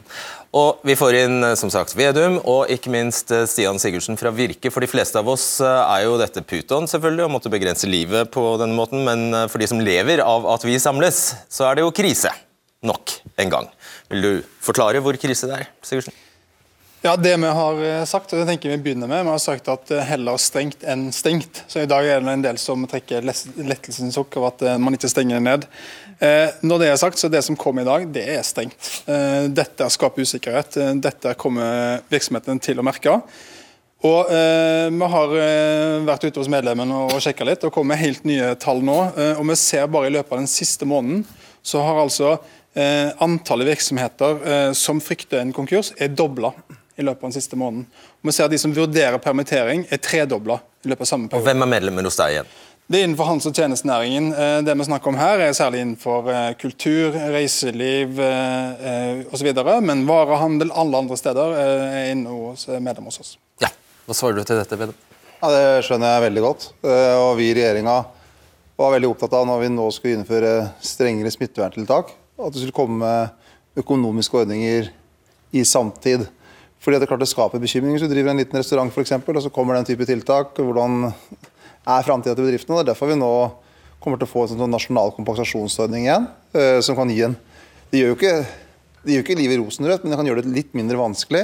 [0.54, 4.70] Og Vi får inn som sagt Vedum og ikke minst Stian Sigurdsen fra Virke.
[4.70, 8.44] For de fleste av oss er jo dette puton, selvfølgelig, å måtte begrense livet på
[8.62, 9.02] denne måten.
[9.08, 12.30] Men for de som lever av at vi samles, så er det jo krise.
[12.86, 13.68] Nok en gang.
[14.14, 14.30] Vil du
[14.62, 16.14] forklare hvor krise det er, Sigurdsen?
[17.06, 19.68] Ja, Det vi har eh, sagt, og det tenker vi begynner med, vi har sagt
[19.70, 21.60] at eh, heller stengt enn stengt.
[21.70, 24.96] Så I dag er det en del som trekker lettelsens sukk over at eh, man
[24.96, 25.68] ikke stenger ned.
[26.66, 28.88] Når det er sagt, så det som kommer i dag, det er stengt.
[29.54, 30.78] Dette skaper usikkerhet.
[31.04, 33.18] Dette kommer virksomheten til å merke.
[34.08, 35.34] Og eh, Vi har
[36.08, 38.96] vært ute hos medlemmene og sjekka litt, og kommer med helt nye tall nå.
[39.12, 41.22] Eh, og Vi ser bare i løpet av den siste måneden
[41.62, 42.32] så har altså
[42.74, 46.56] eh, antallet virksomheter som frykter en konkurs, er dobla
[46.96, 47.86] i løpet av den siste måneden.
[48.22, 51.44] Og vi ser at De som vurderer permittering, er tredobla i løpet av samme periode.
[51.44, 52.56] Og Hvem er medlemmer hos deg igjen?
[52.86, 54.28] Det er innenfor handels- og tjenestenæringen.
[54.30, 59.48] Eh, det vi snakker om her, er særlig innenfor eh, kultur, reiseliv eh, osv.
[59.82, 63.32] Men varehandel alle andre steder er inne hos medlemmer hos oss.
[63.60, 63.72] Ja,
[64.06, 64.94] Hva svarer du til dette, Vedum?
[65.40, 66.68] Ja, det skjønner jeg veldig godt.
[66.86, 67.96] Og Vi i regjeringa
[68.78, 70.54] var veldig opptatt av når vi nå skulle innføre
[70.84, 73.10] strengere smitteverntiltak, at det skulle komme
[73.76, 74.92] økonomiske ordninger
[75.56, 76.26] i samtid.
[76.86, 79.42] Fordi det, er klart det skaper bekymringer hvis du driver en liten restaurant eksempel, og
[79.42, 80.52] så kommer den type tiltak.
[80.54, 82.76] Hvordan er framtida til bedriftene?
[82.78, 83.30] Det er derfor vi nå
[83.98, 86.28] kommer til å få en sånn nasjonal kompensasjonsordning igjen.
[86.54, 87.34] Eh, som kan gi en
[87.90, 88.34] Det gjør jo ikke,
[89.02, 91.42] gjør ikke livet rosenrødt, men det kan gjøre det litt mindre vanskelig.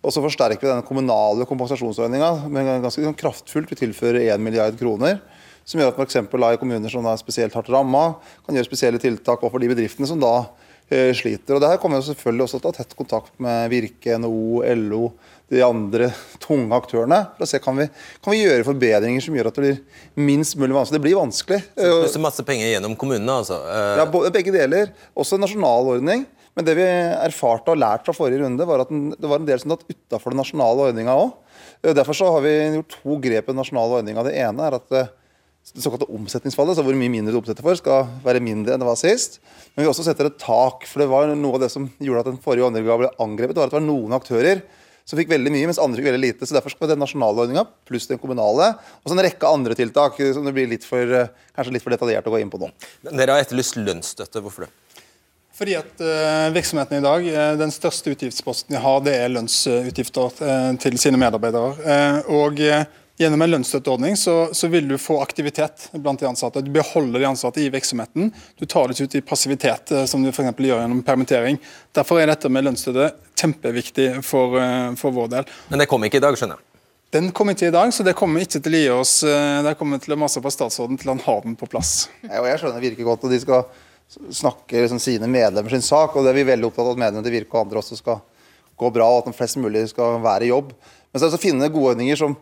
[0.00, 2.48] Og så forsterker vi den kommunale kompensasjonsordninga
[2.80, 3.68] ganske sånn kraftfullt.
[3.68, 5.20] Vi tilfører 1 milliard kroner.
[5.68, 6.32] Som gjør at f.eks.
[6.32, 8.14] kommuner som er spesielt hardt ramma,
[8.46, 10.48] kan gjøre spesielle tiltak overfor de bedriftene som da
[10.88, 11.56] sliter.
[11.56, 14.62] Og det her kommer vi selvfølgelig også til å ta tett kontakt med Virke, NHO,
[14.80, 15.10] LO,
[15.52, 16.10] de andre
[16.44, 17.20] tunge aktørene.
[17.36, 20.56] for å se kan vi kan vi gjøre forbedringer som gjør at det blir minst
[20.60, 20.98] mulig vanskelig.
[20.98, 21.60] Det blir vanskelig.
[21.76, 23.60] Så det masse penger gjennom kommunene, altså?
[24.00, 24.92] Ja, begge deler.
[25.16, 26.26] Også en nasjonal ordning.
[26.58, 29.60] Men det vi erfarte og lærte fra forrige runde, var at det var en del
[29.62, 31.36] som datt utafor den nasjonale ordninga òg.
[31.94, 34.24] Derfor så har vi gjort to grep i den nasjonale ordninga.
[34.26, 35.12] Det ene er at eh,
[35.74, 38.88] det såkalte omsetningsfallet, så hvor mye mindre du omsetter for, skal være mindre enn det
[38.88, 39.38] var sist.
[39.74, 40.86] Men vi også setter et tak.
[40.88, 43.68] for det var Noe av det som gjorde at den forrige ordninga ble angrepet, var
[43.68, 44.62] at det var noen aktører
[45.08, 46.46] som fikk veldig mye, mens andre fikk veldig lite.
[46.46, 48.74] så Derfor skal vi ha den nasjonale ordninga pluss den kommunale.
[49.00, 51.14] Og så en rekke andre tiltak som det blir litt for,
[51.56, 52.68] kanskje litt for detaljert å gå inn på nå.
[53.08, 54.42] Dere har etterlyst lønnsstøtte.
[54.44, 54.72] Hvorfor det?
[55.58, 60.76] Fordi at uh, Virksomheten i dag, uh, den største utgiftsposten de har, det er lønnsutgifter
[60.84, 61.92] til sine medarbeidere.
[62.28, 62.60] og
[63.18, 66.60] Gjennom en lønnsstøtteordning så, så, vil du få aktivitet blant de ansatte.
[66.62, 68.30] Du beholder de ansatte i virksomheten.
[68.54, 70.52] Du tar det ut i passivitet, eh, som du f.eks.
[70.54, 71.58] gjør gjennom permittering.
[71.98, 73.08] Derfor er dette med lønnsstøtte
[73.40, 75.50] kjempeviktig for, eh, for vår del.
[75.72, 76.64] Men det kommer ikke i dag, skjønner jeg?
[77.18, 79.74] Den kommer ikke i dag, så det kommer ikke til å gi oss eh, Det
[79.80, 82.06] kommer til å mase på statsråden til han har den på plass.
[82.22, 83.66] Ja, og jeg skjønner det virker godt, og de skal
[84.30, 86.14] snakke liksom, sine medlemmer sin sak.
[86.14, 88.22] og det er Vi veldig opptatt av at medlemmene til Virke og andre også skal
[88.78, 90.70] gå bra, og at de flest mulig skal være i jobb.
[91.10, 92.38] Men så er det å finne gode ordninger som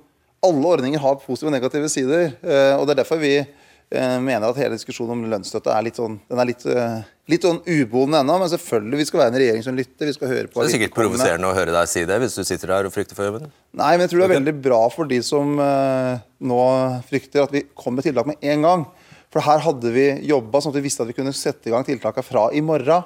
[0.46, 2.32] alle ordninger har positive og negative sider.
[2.42, 5.98] Eh, og Det er derfor vi eh, mener at hele diskusjonen om lønnsstøtte er litt
[6.00, 7.00] sånn, den er litt, eh,
[7.32, 8.38] litt sånn uboende ennå.
[8.42, 10.10] Men selvfølgelig vi skal være en regjering som lytter.
[10.10, 12.38] vi skal høre på Så Det er sikkert provoserende å høre deg si det hvis
[12.38, 13.50] du sitter der og frykter for jobben?
[13.72, 16.62] Nei, men jeg tror det er veldig bra for de som nå
[17.10, 18.86] frykter at vi kommer med tiltak med en gang.
[19.32, 21.84] For her hadde vi jobba sånn at vi visste at vi kunne sette i gang
[21.84, 23.04] tiltakene fra i morgen.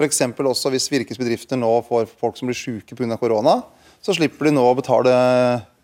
[0.00, 0.22] F.eks.
[0.32, 3.18] også hvis virkesbedrifter nå får folk som blir syke pga.
[3.20, 3.60] korona.
[4.00, 5.14] Så slipper de nå å betale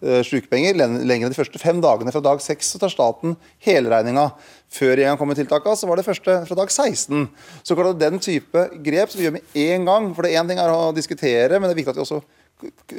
[0.04, 2.12] Eh, sykepenger lenger enn de første fem dagene.
[2.12, 3.32] Fra dag seks tar staten
[3.64, 4.28] hele regninga.
[4.68, 7.24] Før gang kom med tiltakene, så var det første fra dag 16.
[7.64, 10.14] Så klart Den type grep som vi gjør med en gang.
[10.14, 12.22] For det Én ting er å diskutere, men det er viktig at vi også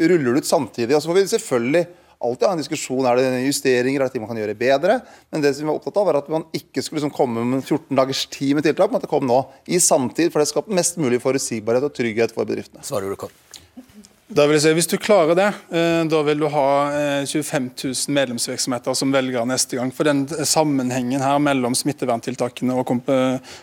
[0.10, 0.96] ruller det ut samtidig.
[0.96, 3.06] Og så får vi selvfølgelig alltid ha en diskusjon.
[3.06, 5.02] Er det justeringer, er det ting man kan gjøre bedre?
[5.32, 7.62] Men det som vi var opptatt av, var at man ikke skulle liksom komme med
[7.62, 10.34] 14 dagers tid med tiltak, men at det kom nå i samtid.
[10.34, 12.82] For det skaper mest mulig forutsigbarhet og trygghet for bedriftene.
[12.82, 13.47] Svarer du kort?
[14.28, 16.66] Da vil jeg si, Hvis du klarer det, eh, da vil du ha
[17.24, 19.94] 25 eh, 000 medlemsvirksomheter som velger neste gang.
[19.96, 22.92] For den sammenhengen her mellom smitteverntiltakene og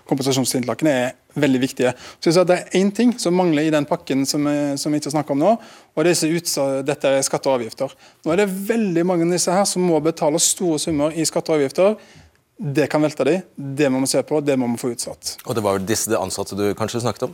[0.08, 1.92] kompensasjonstiltakene er veldig viktige.
[2.18, 5.10] Så jeg Det er én ting som mangler i den pakken som, som vi ikke
[5.10, 5.56] snakker om nå,
[5.96, 6.26] og disse
[6.82, 7.92] dette er skatter og avgifter.
[8.24, 11.52] Nå er det veldig mange av disse her som må betale store summer i skatter
[11.52, 11.96] og avgifter.
[12.56, 15.32] Det kan velte de, det må vi se på, det må vi få utsatt.
[15.42, 17.32] Og Det var vel disse ansatte du kanskje snakket om?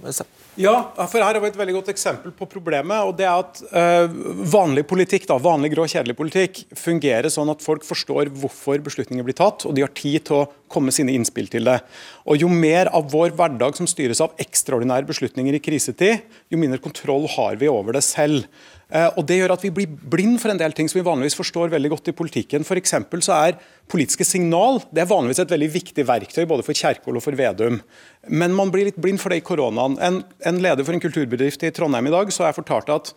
[0.56, 3.04] Ja, for her har vi et veldig godt eksempel på problemet.
[3.04, 4.08] og det er at uh,
[4.48, 9.36] Vanlig politikk, da, vanlig grå, kjedelig politikk fungerer sånn at folk forstår hvorfor beslutninger blir
[9.36, 11.80] tatt, og de har tid til å komme sine innspill til det.
[12.26, 16.80] Og Jo mer av vår hverdag som styres av ekstraordinære beslutninger i krisetid, jo mindre
[16.82, 18.46] kontroll har vi over det selv.
[18.90, 21.38] Eh, og Det gjør at vi blir blind for en del ting som vi vanligvis
[21.38, 22.66] forstår veldig godt i politikken.
[22.66, 23.58] For så er
[23.90, 27.80] politiske signal det er vanligvis et veldig viktig verktøy både for Kjerkol og for Vedum.
[28.28, 29.98] Men man blir litt blind for det i koronaen.
[30.00, 33.14] En, en leder for en kulturbedrift i Trondheim i dag så har jeg fortalt at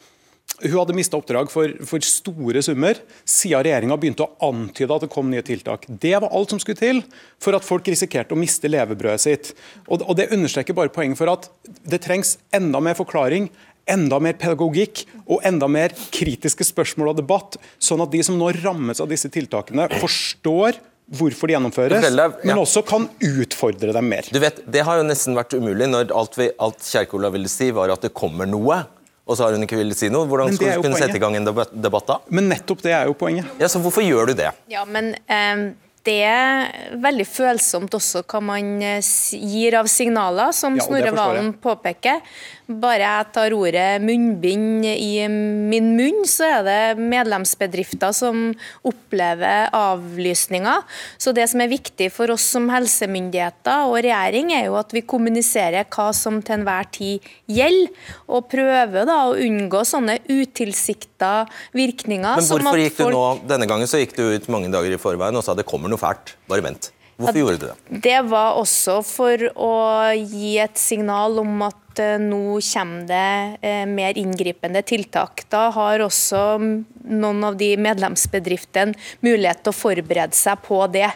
[0.61, 5.11] hun hadde mista oppdrag for, for, store summer siden regjeringa begynte å antyde at det
[5.13, 5.87] kom nye tiltak.
[5.87, 7.01] Det var alt som skulle til
[7.41, 9.51] for at folk risikerte å miste levebrødet sitt.
[9.87, 11.49] Og, og Det understreker bare poenget for at
[11.89, 13.49] det trengs enda mer forklaring,
[13.89, 18.53] enda mer pedagogikk og enda mer kritiske spørsmål og debatt, sånn at de som nå
[18.61, 20.79] rammes av disse tiltakene, forstår
[21.13, 22.05] hvorfor de gjennomføres,
[22.47, 24.27] men også kan utfordre dem mer.
[24.31, 27.71] Du vet, Det har jo nesten vært umulig når alt, vi, alt Kjerkola ville si,
[27.75, 28.83] var at det kommer noe.
[29.23, 30.27] Og så har hun ikke villet si noe.
[30.27, 32.19] Hvordan skulle skal hun kunne sette i gang en debatt, da?
[32.27, 33.47] Men nettopp det er jo poenget.
[33.61, 34.51] Ja, så Hvorfor gjør du det?
[34.71, 35.71] Ja, men Um
[36.03, 38.99] det er veldig følsomt også hva man eh,
[39.39, 41.13] gir av signaler, som Ja, Snorre.
[41.15, 42.19] Valen påpeker.
[42.63, 48.45] Bare jeg tar ordet munnbind i min munn, så er det medlemsbedrifter som
[48.87, 50.85] opplever avlysninger.
[51.19, 55.03] Så det som er viktig for oss som helsemyndigheter og regjering, er jo at vi
[55.03, 57.91] kommuniserer hva som til enhver tid gjelder,
[58.31, 61.35] og prøver da å unngå sånne utilsikta
[61.75, 62.39] virkninger.
[62.39, 65.35] Men hvorfor gikk du nå, Denne gangen så gikk du ut mange dager i forveien
[65.35, 66.37] og sa det kommer noe fælt.
[66.47, 66.93] Bare vent.
[67.19, 68.01] Hvorfor gjorde du det?
[68.03, 69.73] Det var også for å
[70.17, 75.45] gi et signal om at eh, nå kommer det eh, mer inngripende tiltak.
[75.49, 81.11] Da har også noen av de medlemsbedriftene mulighet til å forberede seg på det.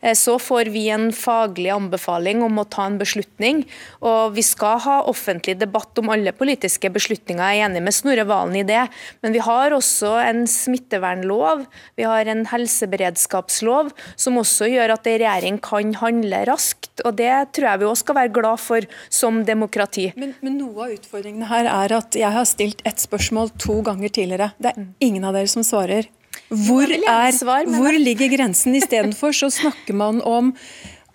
[0.00, 3.64] Eh, Så får vi en faglig anbefaling om å ta en beslutning.
[4.00, 7.40] og Vi skal ha offentlig debatt om alle politiske beslutninger.
[7.40, 8.88] Jeg er enig med Snorre Valen i det.
[9.22, 11.66] Men vi har også en smittevernlov,
[11.96, 17.00] vi har en helseberedskapslov, som også gjør at en regjering kan handle raskt.
[17.04, 20.12] og Det tror jeg vi også skal være glad for som demokrati.
[20.20, 24.12] Men, men noe av utfordringene her er at jeg har stilt ett spørsmål to ganger
[24.12, 24.50] tidligere.
[24.60, 26.10] Det er ingen av dere som svarer.
[26.50, 27.36] Hvor, er,
[27.70, 28.74] hvor ligger grensen?
[28.76, 30.52] Istedenfor så snakker man om,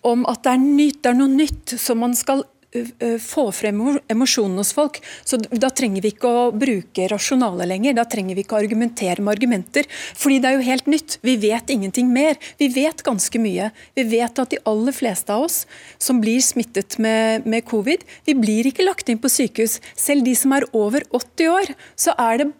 [0.05, 2.45] om at det er, nytt, det er noe nytt som man skal
[3.21, 4.99] få frem emosjonene emosjonen hos folk.
[5.23, 7.95] Så Da trenger vi ikke å bruke rasjonale lenger.
[7.95, 9.87] Da trenger vi ikke å argumentere med argumenter.
[10.15, 11.17] Fordi det er jo helt nytt.
[11.21, 12.35] Vi vet ingenting mer.
[12.59, 13.71] Vi vet ganske mye.
[13.95, 15.65] Vi vet at de aller fleste av oss
[15.99, 19.79] som blir smittet med, med covid, vi blir ikke lagt inn på sykehus.
[19.95, 22.51] Selv de som er over 80 år, så er det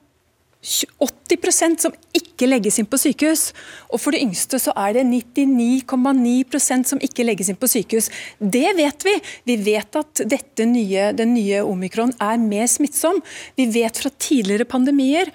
[0.66, 3.50] 80% som ikke legges inn på sykehus.
[3.94, 8.10] Og for de yngste så er det 99,9% som ikke legges inn på sykehus.
[8.40, 9.16] Det vet vi.
[9.46, 10.26] Vi vet at
[10.66, 13.22] nye, den nye omikron er mer smittsom.
[13.60, 15.32] Vi vet fra tidligere pandemier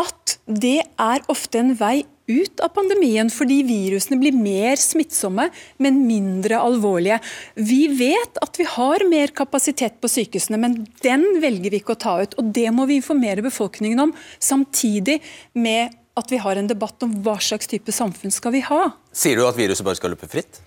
[0.00, 5.48] at det er ofte en vei ut av pandemien, fordi virusene blir mer smittsomme,
[5.82, 7.20] men mindre alvorlige.
[7.58, 12.02] Vi vet at vi har mer kapasitet på sykehusene, men den velger vi ikke å
[12.06, 12.36] ta ut.
[12.38, 15.20] og Det må vi informere befolkningen om, samtidig
[15.58, 18.90] med at vi har en debatt om hva slags type samfunn skal vi ha.
[19.12, 20.60] Sier du at viruset bare skal løpe fritt?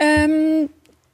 [0.00, 0.68] Um,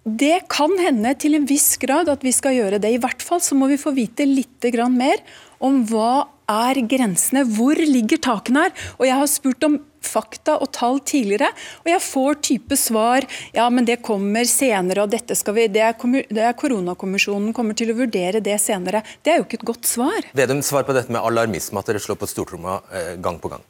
[0.08, 2.94] det kan hende til en viss grad at vi skal gjøre det.
[2.94, 5.20] I hvert fall så må vi få vite litt mer
[5.60, 8.74] om hva er grensene, hvor ligger takene her.
[8.98, 11.48] Og Jeg har spurt om fakta og tall tidligere,
[11.82, 15.82] og jeg får type svar ja, men det kommer senere, og dette skal vi, det
[15.84, 15.96] er,
[16.30, 19.02] det er Koronakommisjonen kommer til å vurdere det senere.
[19.22, 20.28] Det er jo ikke et godt svar.
[20.38, 23.64] Vedum, svar på dette med alarmisme, at dere slår på stortromma eh, gang på gang.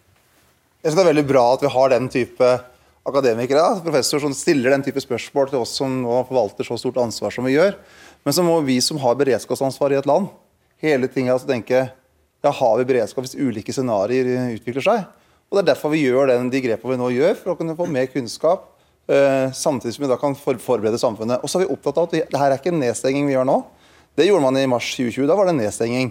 [0.83, 2.51] Jeg synes Det er veldig bra at vi har den type
[3.09, 7.01] akademikere, da, professor, som stiller den type spørsmål til oss som nå forvalter så stort
[7.03, 7.79] ansvar som vi gjør.
[8.27, 10.29] Men så må vi som har beredskapsansvar i et land,
[10.83, 11.89] hele tiden altså tenke
[12.45, 15.07] ja, har vi beredskap hvis ulike scenarioer utvikler seg?
[15.49, 17.77] Og Det er derfor vi gjør den, de grepene vi nå gjør, for å kunne
[17.77, 18.75] få mer kunnskap.
[19.09, 21.41] eh, samtidig som vi da kan for, forberede samfunnet.
[21.41, 23.47] Og så er vi opptatt av at det her er ikke en nedstenging vi gjør
[23.49, 23.65] nå.
[24.15, 25.25] Det gjorde man i mars 2020.
[25.27, 26.11] Da var det en nedstenging.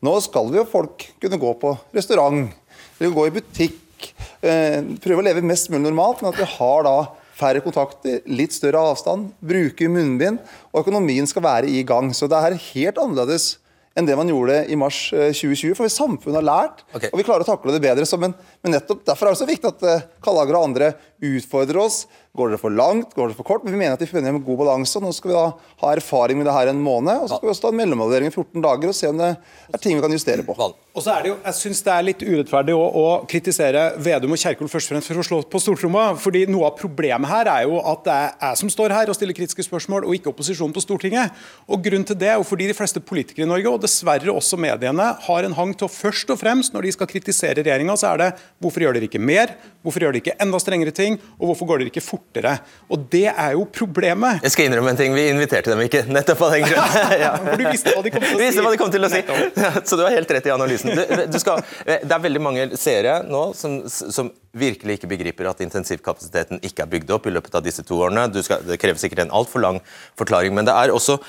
[0.00, 2.48] Nå skal vi jo folk kunne gå på restaurant,
[2.96, 4.08] eller gå i butikk,
[4.40, 6.96] eh, prøve å leve mest mulig normalt, men at vi har da
[7.38, 10.40] færre kontakter, litt større avstand, bruke munnbind,
[10.72, 12.10] og økonomien skal være i gang.
[12.16, 13.58] Så det er helt annerledes
[13.98, 17.10] enn det man gjorde i mars eh, 2020, for samfunnet har lært, okay.
[17.10, 18.06] og vi klarer å takle det bedre.
[18.06, 21.80] Så, men, men nettopp derfor er det så viktig at eh, Kallager og andre utfordrer
[21.82, 22.04] oss.
[22.38, 23.64] Går dere for langt, går dere for kort?
[23.66, 25.00] Men vi mener at vi finner en god balanse.
[25.02, 25.46] Nå skal vi da
[25.82, 28.30] ha erfaring med det her en måned, og så skal vi også ta en mellomevaluering
[28.30, 30.54] i 14 dager og se om det er ting vi kan justere på.
[30.98, 34.34] Og så er det jo, Jeg syns det er litt urettferdig å, å kritisere Vedum
[34.34, 36.04] og Kjerkol først og fremst for å slå på stortromma.
[36.18, 39.18] fordi Noe av problemet her er jo at det er jeg som står her og
[39.18, 41.34] stiller kritiske spørsmål, og ikke opposisjonen på Stortinget.
[41.66, 44.58] Og Grunnen til det er jo fordi de fleste politikere i Norge, og dessverre også
[44.60, 48.12] mediene, har en hang til å først og fremst, når de skal kritisere regjeringa, så
[48.12, 48.30] er det
[48.62, 51.82] hvorfor gjør dere ikke mer, hvorfor gjør de ikke enda strengere ting, og hvorfor går
[51.82, 52.56] dere ikke fortere.
[52.90, 54.42] Og Det er jo problemet.
[54.44, 56.96] Jeg skal innrømme en ting, vi inviterte dem ikke, nettopp av den grunn.
[57.24, 57.32] ja.
[57.44, 58.66] For du visste hva de kom til å Vi visste si.
[58.66, 59.22] hva de kom til å si.
[59.88, 60.94] Så du har helt rett i analysen.
[60.98, 65.62] Du, du skal, det er veldig mange seere nå som, som virkelig ikke begriper at
[65.64, 68.26] intensivkapasiteten ikke er bygd opp i løpet av disse to årene.
[68.32, 69.80] Du skal, det krever sikkert en altfor lang
[70.18, 71.20] forklaring, men det er også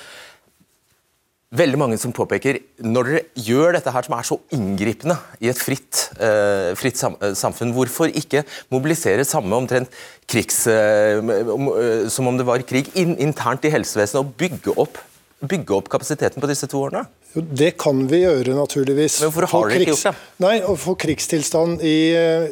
[1.50, 5.58] veldig mange som påpeker når dere gjør dette her som er så inngripende i et
[5.58, 9.90] fritt, uh, fritt sam eh, samfunn, hvorfor ikke mobilisere samme omtrent
[10.30, 10.62] krigs...
[10.70, 15.00] Uh, um, uh, som om det var krig in internt i helsevesenet, og bygge opp
[15.40, 17.06] bygge opp kapasiteten på disse to årene?
[17.32, 19.22] Jo, det kan vi gjøre, naturligvis.
[19.22, 20.26] Men hvorfor har dere ikke gjort det?
[20.44, 21.96] Nei, Å få krigstilstand i,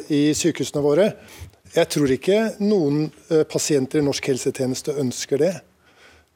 [0.09, 1.11] i, sykehusene våre
[1.75, 3.11] Jeg tror ikke noen
[3.51, 5.51] pasienter i norsk helsetjeneste ønsker det.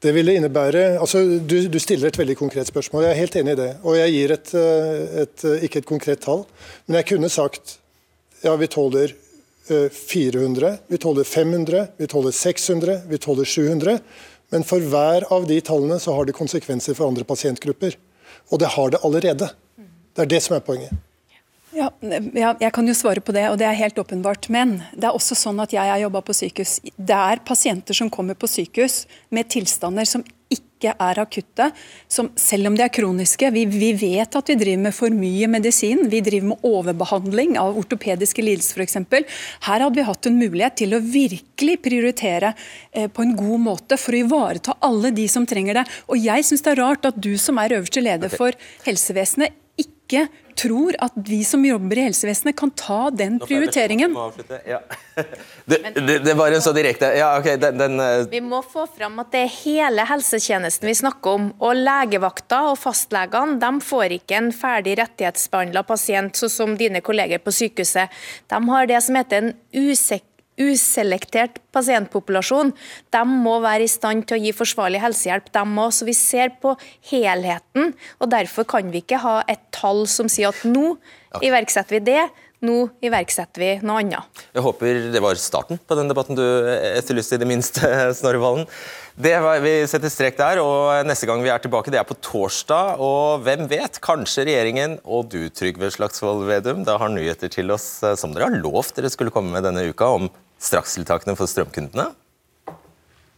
[0.04, 3.54] Det ville innebære, altså du, du, stiller et veldig konkret spørsmål, jeg er helt enig
[3.54, 3.70] i det.
[3.88, 6.42] Og jeg gir et, eh, et, ikke et konkret tall,
[6.84, 7.78] men jeg kunne sagt
[8.44, 9.14] ja, vi tåler
[9.64, 13.96] 400, uh, vi tåler 500, vi tåler 600, vi tåler 700.
[14.52, 17.96] Men for hver av de tallene så har det konsekvenser for andre pasientgrupper.
[18.52, 19.48] Og det har det allerede.
[20.12, 20.92] Det er det som er poenget.
[21.74, 21.90] Ja,
[22.60, 24.46] jeg kan jo svare på det, og det er helt åpenbart.
[24.52, 26.78] Men det er også sånn at jeg har jobba på sykehus.
[26.94, 29.04] Det er pasienter som kommer på sykehus
[29.34, 30.22] med tilstander som
[30.54, 31.70] ikke er akutte,
[32.12, 35.48] som selv om de er kroniske vi, vi, vet at vi driver med for mye
[35.50, 36.04] medisin.
[36.12, 39.00] Vi driver med overbehandling av ortopediske lidelser f.eks.
[39.66, 42.52] Her hadde vi hatt en mulighet til å virkelig prioritere
[42.92, 45.88] eh, på en god måte for å ivareta alle de som trenger det.
[46.06, 48.54] Og jeg syns det er rart at du som er øverste leder for
[48.86, 54.16] helsevesenet, ikke tror at vi som jobber i helsevesenet kan ta den prioriteringen.
[54.66, 54.82] Ja.
[55.64, 58.26] Det, det, det, var en så direkte ja, okay, den, den, uh...
[58.28, 61.46] Vi må få fram at det er hele helsetjenesten vi snakker om.
[61.62, 67.40] Og legevakta og fastlegene de får ikke en ferdig rettighetsbehandla pasient, sånn som dine kolleger
[67.40, 68.12] på sykehuset.
[68.50, 72.72] De har det som heter en usikker uselektert pasientpopulasjon.
[73.14, 75.92] De må være i stand til å gi forsvarlig helsehjelp, de òg.
[75.94, 76.76] Så vi ser på
[77.10, 77.92] helheten.
[78.20, 80.96] og Derfor kan vi ikke ha et tall som sier at nå
[81.42, 82.24] iverksetter vi det,
[82.64, 84.44] nå iverksetter vi noe annet.
[84.54, 87.88] Jeg håper det var starten på den debatten du etterlyste, i det minste,
[88.18, 88.66] Snorre Valen.
[89.16, 93.00] vi setter strek der, og neste gang vi er tilbake, det er på torsdag.
[93.02, 98.02] Og hvem vet, kanskje regjeringen og du, Trygve Slagsvold Vedum, da har nyheter til oss
[98.02, 100.30] eh, som dere har lovt dere skulle komme med denne uka, om
[100.64, 102.10] strakstiltakene for strømkundene?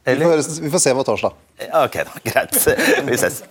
[0.06, 1.38] Vi får, vi får se på torsdag.
[1.82, 2.20] Ok, da.
[2.22, 2.60] Greit.
[3.08, 3.42] Vi ses.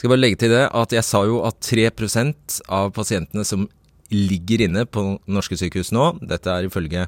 [0.00, 3.66] Skal bare legge til det at jeg sa jo at 3% av pasientene som
[4.10, 7.04] ligger inne på norske sykehus nå, dette er ifølge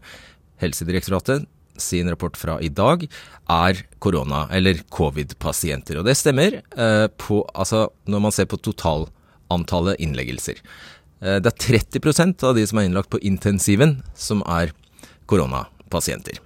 [0.62, 1.48] Helsedirektoratet
[1.80, 3.04] sin rapport fra i dag,
[3.50, 6.00] er korona- eller covid-pasienter.
[6.00, 10.62] Og det stemmer eh, på, altså, når man ser på totalantallet innleggelser.
[11.22, 14.74] Eh, det er 30% av de som er innlagt på intensiven, som er
[15.30, 16.40] koronapasienter.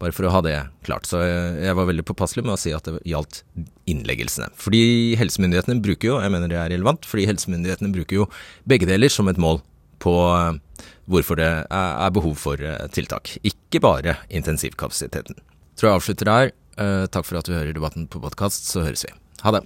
[0.00, 1.08] Bare for å ha det klart.
[1.08, 3.42] Så jeg var veldig påpasselig med å si at det gjaldt
[3.88, 4.50] innleggelsene.
[4.60, 8.28] Fordi helsemyndighetene bruker jo, jeg mener det er relevant, fordi helsemyndighetene bruker jo
[8.68, 9.62] begge deler som et mål
[10.02, 13.36] på eh, hvorfor det er behov for eh, tiltak.
[13.46, 15.38] Ikke bare intensivkapasiteten.
[15.76, 16.54] Tror jeg avslutter der.
[16.76, 19.12] Eh, takk for at du hører debatten på podkast, så høres vi.
[19.44, 19.64] Ha det.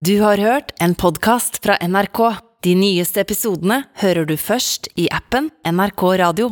[0.00, 2.40] Du har hørt en podkast fra NRK.
[2.64, 6.50] De nyeste episodene hører du først i appen NRK Radio.